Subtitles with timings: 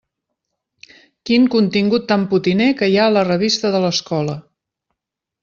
[1.29, 4.37] Quin contingut tan potiner que hi ha a la revista de l'escola!